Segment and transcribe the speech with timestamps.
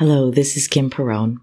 [0.00, 1.40] Hello, this is Kim Perrone.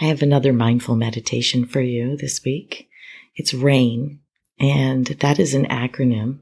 [0.00, 2.88] I have another mindful meditation for you this week.
[3.34, 4.20] It's RAIN,
[4.60, 6.38] and that is an acronym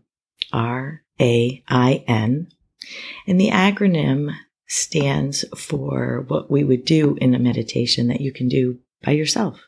[0.53, 2.49] R A I N.
[3.27, 8.49] And the acronym stands for what we would do in a meditation that you can
[8.49, 9.61] do by yourself.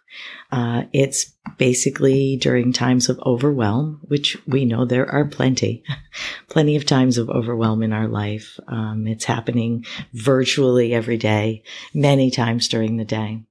[0.51, 5.85] Uh, it's basically during times of overwhelm, which we know there are plenty,
[6.49, 8.59] plenty of times of overwhelm in our life.
[8.69, 11.63] Um, it's happening virtually every day,
[11.95, 13.43] many times during the day.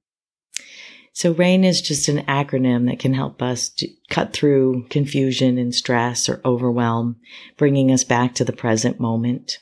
[1.12, 3.74] So RAIN is just an acronym that can help us
[4.08, 7.16] cut through confusion and stress or overwhelm,
[7.56, 9.58] bringing us back to the present moment.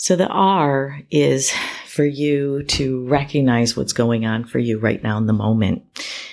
[0.00, 1.52] So the R is
[1.86, 5.82] for you to recognize what's going on for you right now in the moment.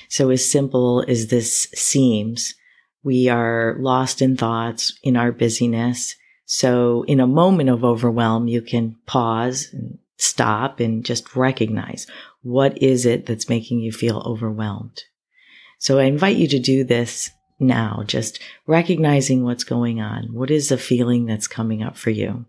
[0.08, 2.54] So as simple as this seems,
[3.04, 6.16] we are lost in thoughts in our busyness.
[6.46, 12.06] So in a moment of overwhelm, you can pause and stop and just recognize
[12.44, 15.02] what is it that's making you feel overwhelmed.
[15.80, 20.26] So I invite you to do this now, just recognizing what's going on.
[20.34, 22.46] What is the feeling that's coming up for you?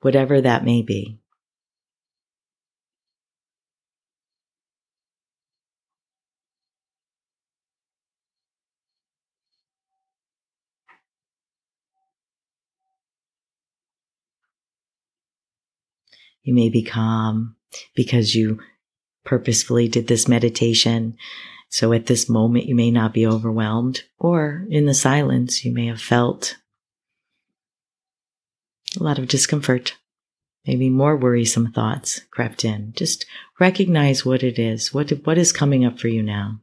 [0.00, 1.18] Whatever that may be.
[16.42, 17.56] You may be calm
[17.94, 18.58] because you
[19.24, 21.14] purposefully did this meditation.
[21.68, 25.86] So at this moment, you may not be overwhelmed, or in the silence, you may
[25.88, 26.56] have felt
[28.98, 29.96] a lot of discomfort.
[30.66, 32.92] Maybe more worrisome thoughts crept in.
[32.94, 33.24] Just
[33.58, 34.92] recognize what it is.
[34.92, 36.60] What, what is coming up for you now?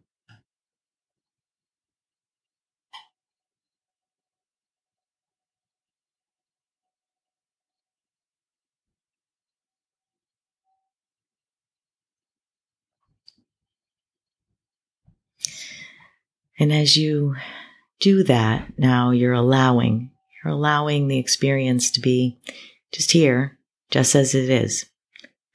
[16.58, 17.36] And as you
[18.00, 20.12] do that, now you're allowing,
[20.46, 22.38] you're allowing the experience to be
[22.92, 23.58] just here,
[23.90, 24.86] just as it is.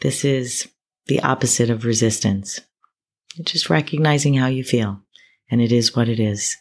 [0.01, 0.69] This is
[1.07, 2.61] the opposite of resistance.
[3.37, 5.01] You're just recognizing how you feel,
[5.49, 6.57] and it is what it is.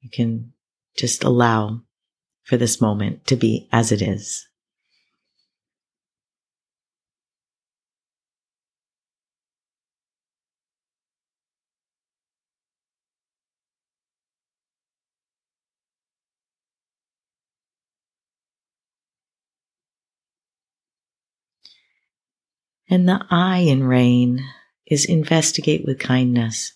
[0.00, 0.52] You can
[0.96, 1.82] just allow
[2.44, 4.46] for this moment to be as it is.
[22.90, 24.44] And the I in rain
[24.84, 26.72] is investigate with kindness.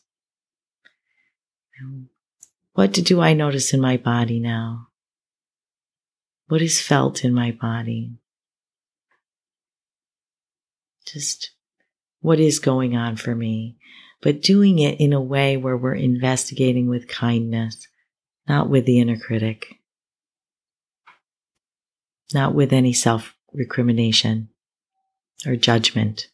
[2.74, 4.88] What do I notice in my body now?
[6.46, 8.12] What is felt in my body?
[11.04, 11.50] Just
[12.20, 13.76] what is going on for me,
[14.22, 17.88] but doing it in a way where we're investigating with kindness,
[18.48, 19.66] not with the inner critic,
[22.32, 24.48] not with any self recrimination
[25.46, 26.28] or judgment.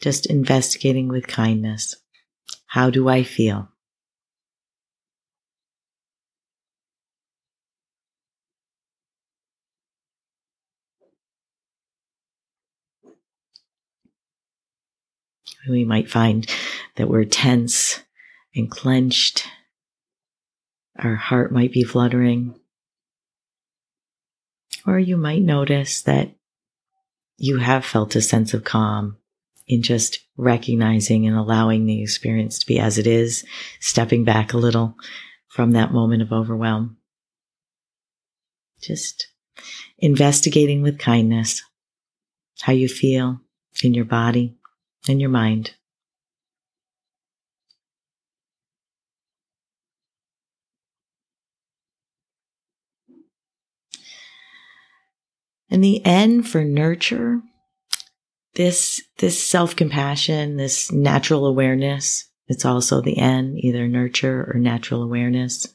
[0.00, 1.96] Just investigating with kindness.
[2.66, 3.68] How do I feel?
[15.68, 16.46] We might find
[16.96, 18.00] that we're tense
[18.54, 19.46] and clenched.
[20.98, 22.58] Our heart might be fluttering.
[24.84, 26.34] Or you might notice that
[27.36, 29.16] you have felt a sense of calm
[29.66, 33.44] in just recognizing and allowing the experience to be as it is,
[33.80, 34.96] stepping back a little
[35.48, 36.96] from that moment of overwhelm.
[38.80, 39.28] Just
[39.98, 41.62] investigating with kindness
[42.60, 43.40] how you feel
[43.82, 44.56] in your body
[45.08, 45.74] and your mind.
[55.72, 57.40] And the N for nurture,
[58.56, 65.66] this, this self-compassion, this natural awareness, it's also the N, either nurture or natural awareness.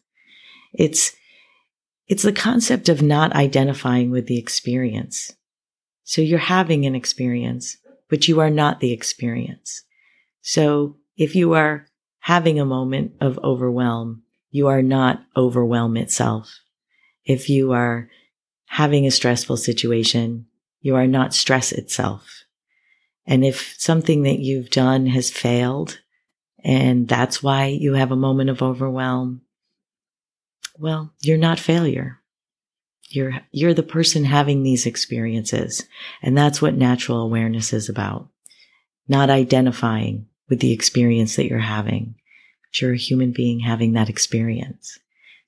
[0.71, 1.13] It's,
[2.07, 5.33] it's the concept of not identifying with the experience.
[6.03, 7.77] So you're having an experience,
[8.07, 9.81] but you are not the experience.
[10.43, 11.87] So if you are
[12.19, 14.21] having a moment of overwhelm,
[14.51, 16.59] you are not overwhelm itself.
[17.25, 18.11] If you are
[18.67, 20.45] having a stressful situation,
[20.81, 22.43] you are not stress itself.
[23.25, 25.99] And if something that you've done has failed
[26.63, 29.41] and that's why you have a moment of overwhelm,
[30.77, 32.19] well, you're not failure.
[33.09, 35.83] You're, you're the person having these experiences.
[36.21, 38.27] And that's what natural awareness is about.
[39.07, 42.15] Not identifying with the experience that you're having,
[42.63, 44.99] but you're a human being having that experience.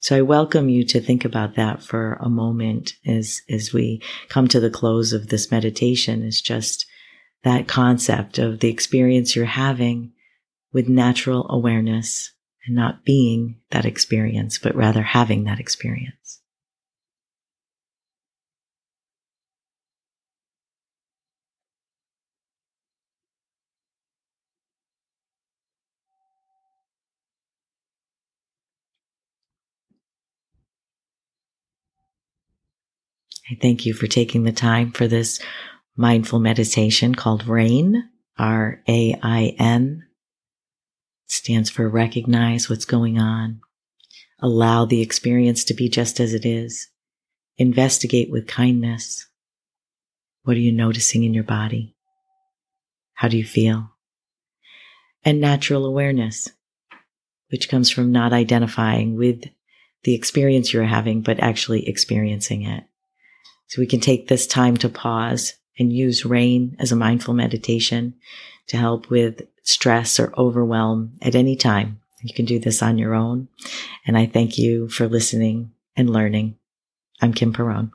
[0.01, 4.47] So I welcome you to think about that for a moment as, as we come
[4.47, 6.85] to the close of this meditation is just
[7.43, 10.13] that concept of the experience you're having
[10.71, 12.31] with natural awareness
[12.65, 16.18] and not being that experience, but rather having that experience.
[33.49, 35.39] I thank you for taking the time for this
[35.97, 40.03] mindful meditation called RAIN, R A I N.
[41.25, 43.61] Stands for recognize what's going on.
[44.39, 46.89] Allow the experience to be just as it is.
[47.57, 49.27] Investigate with kindness.
[50.43, 51.95] What are you noticing in your body?
[53.15, 53.89] How do you feel?
[55.25, 56.49] And natural awareness,
[57.49, 59.43] which comes from not identifying with
[60.03, 62.83] the experience you're having, but actually experiencing it.
[63.69, 68.15] So we can take this time to pause and use rain as a mindful meditation
[68.67, 72.01] to help with stress or overwhelm at any time.
[72.21, 73.47] You can do this on your own.
[74.05, 76.57] And I thank you for listening and learning.
[77.21, 77.91] I'm Kim Perrone.